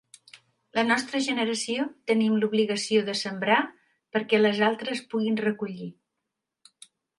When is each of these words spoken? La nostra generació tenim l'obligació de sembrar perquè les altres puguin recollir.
La 0.77 0.83
nostra 0.85 1.19
generació 1.25 1.85
tenim 2.13 2.39
l'obligació 2.45 3.05
de 3.11 3.15
sembrar 3.21 3.59
perquè 4.17 4.41
les 4.43 4.65
altres 4.71 5.05
puguin 5.15 5.41
recollir. 5.49 5.93